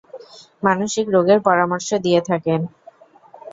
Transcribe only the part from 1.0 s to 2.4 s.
রোগের পরামর্শ দিয়ে